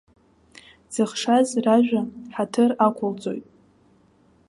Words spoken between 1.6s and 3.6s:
ражәа ҳаҭыр ақәылҵоит.